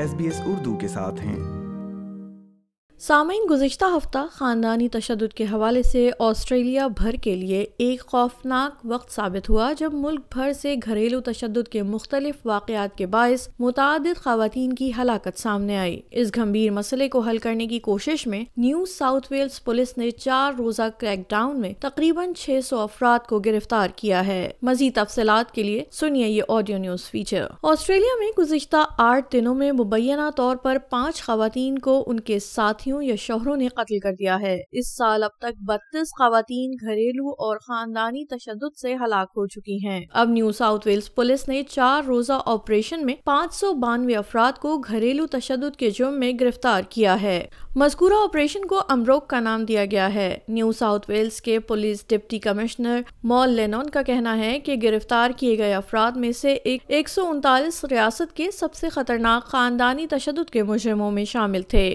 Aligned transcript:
S 0.00 0.12
B 0.18 0.24
S 0.24 0.40
Urdu 0.46 0.76
کے 0.80 0.88
ساتھ 0.88 1.20
ہیں 1.22 1.59
سامعین 3.02 3.44
گزشتہ 3.50 3.84
ہفتہ 3.96 4.18
خاندانی 4.32 4.86
تشدد 4.92 5.32
کے 5.34 5.44
حوالے 5.52 5.82
سے 5.82 6.00
آسٹریلیا 6.24 6.86
بھر 6.96 7.14
کے 7.22 7.34
لیے 7.36 7.64
ایک 7.84 8.00
خوفناک 8.06 8.80
وقت 8.90 9.10
ثابت 9.14 9.48
ہوا 9.50 9.70
جب 9.78 9.92
ملک 10.00 10.20
بھر 10.32 10.52
سے 10.60 10.74
گھریلو 10.84 11.20
تشدد 11.28 11.68
کے 11.72 11.82
مختلف 11.92 12.46
واقعات 12.46 12.96
کے 12.98 13.06
باعث 13.14 13.46
متعدد 13.58 14.22
خواتین 14.24 14.72
کی 14.80 14.90
ہلاکت 14.98 15.38
سامنے 15.40 15.76
آئی 15.78 15.98
اس 16.20 16.34
گھمبیر 16.34 16.70
مسئلے 16.78 17.08
کو 17.14 17.20
حل 17.28 17.38
کرنے 17.46 17.66
کی 17.66 17.78
کوشش 17.86 18.26
میں 18.26 18.42
نیو 18.56 18.84
ساؤتھ 18.96 19.30
ویلز 19.30 19.62
پولیس 19.64 19.96
نے 19.98 20.10
چار 20.18 20.52
روزہ 20.58 20.88
کریک 21.00 21.28
ڈاؤن 21.30 21.60
میں 21.60 21.72
تقریباً 21.82 22.34
چھ 22.38 22.60
سو 22.64 22.80
افراد 22.80 23.26
کو 23.28 23.38
گرفتار 23.46 23.88
کیا 23.96 24.26
ہے 24.26 24.40
مزید 24.70 24.94
تفصیلات 25.00 25.54
کے 25.54 25.62
لیے 25.62 25.84
سنیے 26.00 26.26
یہ 26.28 26.52
آڈیو 26.58 26.78
نیوز 26.84 27.08
فیچر 27.10 27.46
آسٹریلیا 27.72 28.18
میں 28.20 28.30
گزشتہ 28.40 28.84
آٹھ 29.08 29.32
دنوں 29.32 29.54
میں 29.64 29.72
مبینہ 29.82 30.30
طور 30.36 30.54
پر 30.62 30.78
پانچ 30.90 31.22
خواتین 31.24 31.78
کو 31.88 32.02
ان 32.06 32.20
کے 32.30 32.38
ساتھی 32.50 32.88
ساتھیوں 32.90 33.02
یا 33.08 33.14
شہروں 33.26 33.56
نے 33.56 33.66
قتل 33.76 33.98
کر 34.02 34.12
دیا 34.18 34.38
ہے 34.40 34.56
اس 34.78 34.94
سال 34.96 35.22
اب 35.22 35.30
تک 35.40 35.60
بتیس 35.68 36.10
خواتین 36.18 36.70
گھریلو 36.84 37.30
اور 37.46 37.56
خاندانی 37.66 38.24
تشدد 38.36 38.76
سے 38.80 38.94
ہلاک 39.04 39.32
ہو 39.36 39.46
چکی 39.54 39.78
ہیں 39.86 40.00
اب 40.20 40.30
نیو 40.30 40.50
ساؤتھ 40.60 40.86
ویلز 40.86 41.14
پولیس 41.14 41.46
نے 41.48 41.62
چار 41.68 42.04
روزہ 42.08 42.40
آپریشن 42.54 43.04
میں 43.06 43.14
پانچ 43.24 43.54
سو 43.54 43.72
بانوے 43.82 44.14
افراد 44.16 44.58
کو 44.62 44.76
گھریلو 44.88 45.26
تشدد 45.38 45.76
کے 45.78 45.90
جرم 45.98 46.18
میں 46.20 46.32
گرفتار 46.40 46.82
کیا 46.90 47.20
ہے 47.22 47.40
مذکورہ 47.78 48.14
آپریشن 48.22 48.64
کو 48.68 48.80
امروک 48.90 49.26
کا 49.28 49.38
نام 49.40 49.64
دیا 49.64 49.84
گیا 49.90 50.12
ہے 50.14 50.28
نیو 50.54 50.70
ساؤتھ 50.78 51.04
ویلز 51.10 51.40
کے 51.42 51.58
police 51.66 52.02
deputy 52.10 52.38
commissioner 52.46 53.00
Mal 53.32 53.50
Lanyon 53.54 53.90
کا 53.94 54.02
کہنا 54.06 54.36
ہے 54.38 54.58
کہ 54.64 54.76
گرفتار 54.82 55.30
کیے 55.38 55.56
گئے 55.58 55.74
افراد 55.74 56.16
میں 56.22 56.30
سے 56.40 56.52
ایک 56.64 57.08
سو 57.08 57.26
انتالیس 57.30 57.82
ریاست 57.90 58.34
کے 58.36 58.50
سب 58.58 58.74
سے 58.74 58.88
خطرناک 58.94 59.46
خاندانی 59.50 60.06
تشدد 60.10 60.50
کے 60.52 60.62
مجرموں 60.72 61.10
میں 61.12 61.24
شامل 61.32 61.62
تھے 61.62 61.94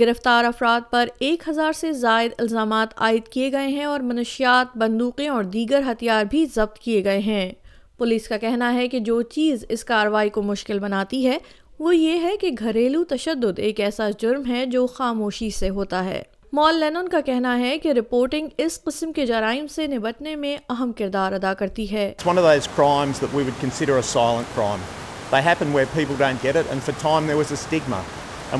گرفتار 0.00 0.44
افراد 0.44 0.84
پر 0.92 1.06
ایک 1.24 1.42
ہزار 1.48 1.72
سے 1.80 1.92
زائد 1.92 2.30
الزامات 2.38 3.00
عائد 3.02 3.28
کیے 3.32 3.50
گئے 3.52 3.66
ہیں 3.66 3.84
اور 3.84 4.00
منشیات 4.10 4.76
بندوقیں 4.78 5.28
اور 5.28 5.44
دیگر 5.52 5.82
ہتھیار 5.90 6.24
بھی 6.30 6.44
ضبط 6.54 6.78
کیے 6.84 7.04
گئے 7.04 7.18
ہیں 7.26 7.50
پولیس 7.98 8.26
کا 8.28 8.36
کہنا 8.44 8.72
ہے 8.74 8.86
کہ 8.92 8.98
جو 9.08 9.20
چیز 9.36 9.64
اس 9.74 9.84
کارروائی 9.90 10.30
کو 10.36 10.42
مشکل 10.42 10.78
بناتی 10.86 11.26
ہے 11.26 11.36
وہ 11.78 11.94
یہ 11.96 12.22
ہے 12.22 12.36
کہ 12.40 12.50
گھریلو 12.58 13.04
تشدد 13.12 13.58
ایک 13.68 13.80
ایسا 13.86 14.08
جرم 14.20 14.42
ہے 14.50 14.64
جو 14.74 14.86
خاموشی 14.96 15.50
سے 15.58 15.68
ہوتا 15.78 16.04
ہے 16.04 16.22
مال 16.58 16.78
لینن 16.80 17.08
کا 17.12 17.20
کہنا 17.26 17.58
ہے 17.58 17.76
کہ 17.84 17.92
رپورٹنگ 17.98 18.48
اس 18.64 18.82
قسم 18.84 19.12
کے 19.12 19.26
جرائم 19.26 19.66
سے 19.76 19.86
نبٹنے 19.96 20.34
میں 20.42 20.56
اہم 20.72 20.92
کردار 20.98 21.32
ادا 21.38 21.54
کرتی 21.62 21.90
ہے 21.92 22.12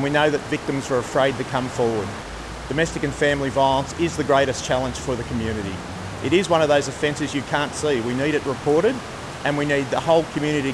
وکٹمسور 0.03 1.00
فرائیڈ 1.12 1.42
خین 1.50 1.67
فور 1.77 2.05
تمہیں 2.69 3.09
famous 3.19 3.56
as 4.00 4.17
the 4.19 4.23
گرائڈس 4.28 4.64
challenge 4.67 5.00
for 5.06 5.14
دونٹی 5.28 5.73
it 6.25 6.33
is 6.33 6.50
one 6.50 6.62
of 6.62 6.69
the 6.69 6.78
fancy 7.00 7.41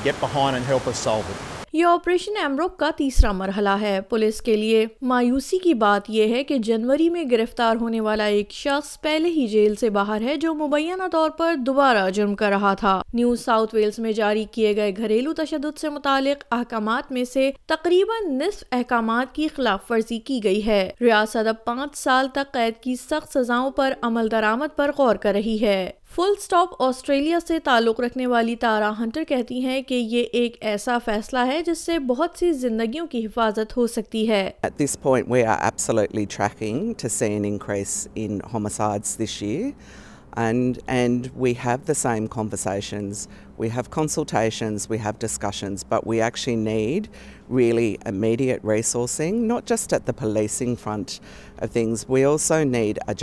get 0.05 0.23
hand 0.25 0.71
ہی 0.71 1.25
یہ 1.73 1.85
آپریشن 1.87 2.37
ایمروک 2.43 2.77
کا 2.79 2.89
تیسرا 2.97 3.31
مرحلہ 3.33 3.75
ہے 3.81 4.01
پولیس 4.09 4.41
کے 4.43 4.55
لیے 4.57 4.85
مایوسی 5.09 5.59
کی 5.65 5.75
بات 5.83 6.09
یہ 6.11 6.33
ہے 6.35 6.43
کہ 6.45 6.57
جنوری 6.69 7.09
میں 7.11 7.23
گرفتار 7.31 7.77
ہونے 7.81 8.01
والا 8.07 8.25
ایک 8.39 8.51
شخص 8.53 9.01
پہلے 9.01 9.29
ہی 9.37 9.47
جیل 9.49 9.75
سے 9.81 9.91
باہر 9.97 10.23
ہے 10.29 10.35
جو 10.45 10.55
مبینہ 10.65 11.07
طور 11.13 11.30
پر 11.39 11.55
دوبارہ 11.67 12.09
جرم 12.14 12.35
کر 12.41 12.48
رہا 12.51 12.73
تھا 12.80 13.01
نیو 13.13 13.35
ساؤتھ 13.45 13.75
ویلز 13.75 13.98
میں 14.07 14.13
جاری 14.13 14.45
کیے 14.53 14.75
گئے 14.77 14.92
گھریلو 14.97 15.33
تشدد 15.42 15.79
سے 15.80 15.89
متعلق 15.91 16.45
احکامات 16.59 17.13
میں 17.13 17.25
سے 17.33 17.51
تقریباً 17.75 18.33
نصف 18.39 18.64
احکامات 18.79 19.35
کی 19.35 19.48
خلاف 19.57 19.91
ورزی 19.91 20.19
کی 20.29 20.41
گئی 20.45 20.67
ہے 20.67 20.83
ریاست 21.01 21.47
اب 21.48 21.64
پانچ 21.64 21.97
سال 21.98 22.29
تک 22.35 22.53
قید 22.55 22.83
کی 22.83 22.97
سخت 23.09 23.33
سزاؤں 23.39 23.70
پر 23.77 23.92
عمل 24.11 24.30
درآمد 24.30 24.77
پر 24.77 24.91
غور 24.98 25.17
کر 25.23 25.33
رہی 25.35 25.59
ہے 25.63 25.91
فل 26.15 26.33
سٹاپ 26.43 26.69
آسٹریلیا 26.83 27.39
سے 27.47 27.59
تعلق 27.65 28.01
رکھنے 28.01 28.27
والی 28.27 28.55
تارا 28.61 28.91
ہنٹر 28.98 29.25
کہتی 29.29 29.61
ہیں 29.65 29.81
کہ 29.89 29.95
یہ 30.11 30.23
ایک 30.39 30.57
ایسا 30.71 30.97
فیصلہ 31.05 31.45
ہے 31.47 31.61
جس 31.67 31.79
سے 31.87 31.98
بہت 32.07 32.39
سی 32.39 32.51
زندگیوں 32.65 33.07
کی 33.11 33.25
حفاظت 33.27 33.77
ہو 33.77 33.87
سکتی 33.87 34.29
ہے 34.31 34.51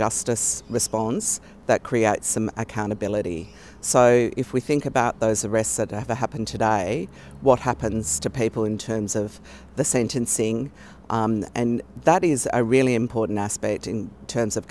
justice 0.00 0.44
response 0.76 1.38
that 1.68 1.84
creates 1.84 2.26
some 2.26 2.50
accountability. 2.56 3.50
So 3.80 4.30
if 4.36 4.52
we 4.52 4.60
think 4.60 4.84
about 4.84 5.20
those 5.20 5.44
arrests 5.44 5.76
that 5.76 5.90
have 5.90 6.08
happened 6.08 6.48
today, 6.48 7.08
what 7.42 7.60
happens 7.60 8.18
to 8.20 8.30
people 8.30 8.64
in 8.64 8.78
terms 8.78 9.14
of 9.14 9.38
the 9.76 9.84
sentencing? 9.84 10.72
Um, 11.10 11.44
and 11.54 11.82
that 12.04 12.24
is 12.24 12.48
a 12.52 12.64
really 12.64 12.94
important 12.94 13.38
aspect 13.38 13.86
in 13.86 14.10
terms 14.26 14.56
of 14.56 14.66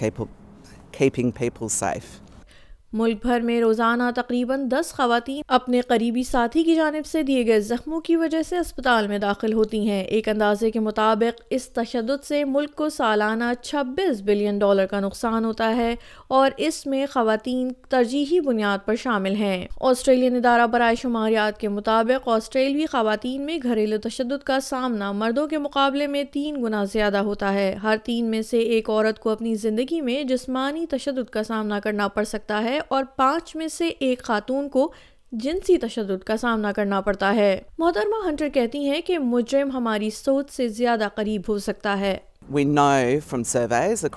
keeping 0.91 1.31
people 1.31 1.69
safe. 1.69 2.09
ملک 2.97 3.17
بھر 3.25 3.41
میں 3.47 3.59
روزانہ 3.61 4.03
تقریباً 4.15 4.61
دس 4.71 4.91
خواتین 4.97 5.41
اپنے 5.57 5.81
قریبی 5.87 6.21
ساتھی 6.29 6.63
کی 6.63 6.75
جانب 6.75 7.05
سے 7.05 7.21
دیے 7.23 7.45
گئے 7.47 7.59
زخموں 7.71 7.99
کی 8.07 8.15
وجہ 8.21 8.41
سے 8.49 8.57
اسپتال 8.57 9.07
میں 9.07 9.17
داخل 9.23 9.53
ہوتی 9.53 9.79
ہیں 9.89 10.01
ایک 10.15 10.29
اندازے 10.29 10.71
کے 10.71 10.79
مطابق 10.87 11.41
اس 11.57 11.67
تشدد 11.77 12.23
سے 12.27 12.43
ملک 12.55 12.73
کو 12.75 12.87
سالانہ 12.97 13.51
چھبیس 13.63 14.21
بلین 14.29 14.59
ڈالر 14.59 14.85
کا 14.93 14.99
نقصان 14.99 15.45
ہوتا 15.45 15.75
ہے 15.77 15.93
اور 16.37 16.51
اس 16.67 16.85
میں 16.93 17.05
خواتین 17.13 17.69
ترجیحی 17.89 18.39
بنیاد 18.47 18.85
پر 18.85 18.95
شامل 19.03 19.35
ہیں 19.35 19.55
آسٹریلین 19.89 20.35
ادارہ 20.35 20.65
برائے 20.73 20.95
شماریات 21.01 21.59
کے 21.59 21.69
مطابق 21.75 22.27
آسٹریلوی 22.37 22.85
خواتین 22.91 23.45
میں 23.45 23.57
گھریلو 23.63 23.97
تشدد 24.07 24.43
کا 24.49 24.59
سامنا 24.71 25.11
مردوں 25.21 25.47
کے 25.53 25.57
مقابلے 25.67 26.07
میں 26.15 26.23
تین 26.33 26.61
گنا 26.63 26.83
زیادہ 26.93 27.17
ہوتا 27.29 27.53
ہے 27.53 27.69
ہر 27.83 27.95
تین 28.09 28.31
میں 28.31 28.41
سے 28.51 28.59
ایک 28.75 28.89
عورت 28.89 29.19
کو 29.19 29.29
اپنی 29.29 29.55
زندگی 29.67 30.01
میں 30.09 30.21
جسمانی 30.33 30.85
تشدد 30.95 31.29
کا 31.37 31.43
سامنا 31.53 31.79
کرنا 31.87 32.07
پڑ 32.17 32.23
سکتا 32.35 32.63
ہے 32.63 32.79
اور 32.89 33.03
پانچ 33.17 33.55
میں 33.55 33.67
سے 33.77 33.87
ایک 34.07 34.21
خاتون 34.23 34.67
کو 34.69 34.91
جنسی 35.43 35.77
تشدد 35.77 36.23
کا 36.25 36.35
سامنا 36.41 36.71
کرنا 36.75 36.99
پڑتا 37.07 37.33
ہے 37.35 37.49
محترمہ 37.77 38.25
ہنٹر 38.27 38.49
کہتی 38.53 38.87
ہیں 38.89 38.99
کہ 39.07 39.17
مجرم 39.19 39.71
ہماری 39.77 40.09
سوچ 40.23 40.51
سے 40.55 40.67
زیادہ 40.77 41.07
قریب 41.15 41.49
ہو 41.49 41.57
سکتا 41.65 41.99
ہے 41.99 42.17
محترماجر 42.49 44.07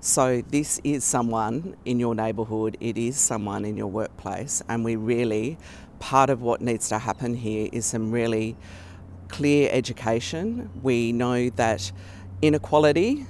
So 0.00 0.42
this 0.50 0.78
is 0.84 1.04
someone 1.04 1.74
in 1.84 1.98
your 1.98 2.14
neighbourhood, 2.14 2.76
it 2.80 2.96
is 2.98 3.16
someone 3.16 3.64
in 3.64 3.76
your 3.76 3.86
workplace 3.86 4.62
and 4.68 4.84
we 4.84 4.96
really, 4.96 5.58
part 5.98 6.28
of 6.30 6.42
what 6.42 6.60
needs 6.60 6.88
to 6.90 6.98
happen 6.98 7.34
here 7.34 7.68
is 7.72 7.86
some 7.86 8.10
really 8.12 8.56
clear 9.28 9.68
education. 9.72 10.70
We 10.82 11.12
know 11.12 11.48
that 11.56 11.90
inequality 12.42 13.26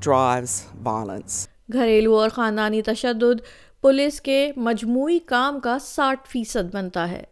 drives 0.00 0.66
violence. 0.82 1.48
گھریلو 1.72 2.14
اور 2.18 2.28
خاندانی 2.34 2.80
تشدد 2.82 3.40
police 3.82 4.20
کے 4.20 4.38
مجموعی 4.56 5.18
کام 5.26 5.58
کا 5.62 5.76
ساٹھ 5.80 6.28
فیصد 6.28 6.74
بنتا 6.74 7.08
ہے 7.10 7.22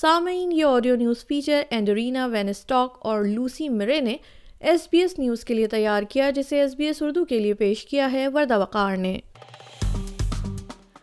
سامعین 0.00 0.52
یہ 0.52 0.64
audio 0.64 0.94
news 0.96 1.24
feature 1.28 1.62
Andrina 1.70 2.24
Weinstock 2.32 2.96
اور 3.08 3.22
لوسی 3.24 3.68
مرے 3.68 4.00
نے 4.00 4.16
ایس 4.70 4.86
بی 4.90 5.00
ایس 5.02 5.18
نیوز 5.18 5.44
کے 5.44 5.54
لیے 5.54 5.66
تیار 5.68 6.02
کیا 6.10 6.28
جسے 6.34 6.60
ایس 6.60 6.74
بی 6.74 6.86
ایس 6.86 7.02
اردو 7.02 7.24
کے 7.28 7.38
لیے 7.40 7.54
پیش 7.54 7.84
کیا 7.90 8.10
ہے 8.12 8.26
وردہ 8.34 8.58
وقار 8.58 8.96
نے 8.96 9.16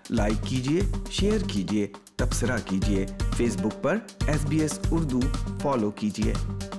لائک 0.10 0.44
کیجیے 0.48 0.82
شیئر 1.20 1.48
کیجیے 1.54 1.88
تبصرہ 2.18 2.58
کیجیے 2.70 3.06
فیس 3.38 3.58
بک 3.62 3.82
پر 3.84 3.98
S 4.28 4.46
B 4.50 4.60
S 4.62 4.80
Urdu 4.92 5.20
follow 5.62 5.92
کیجیے 6.02 6.72